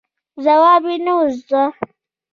[0.43, 1.63] ځواب یې نه و زده.